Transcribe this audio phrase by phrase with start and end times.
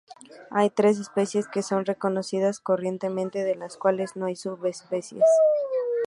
[0.49, 5.21] Hay tres especies que son reconocidas corrientemente, de las cuales no hay subespecies.